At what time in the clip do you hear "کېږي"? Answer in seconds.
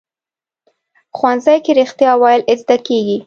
2.87-3.17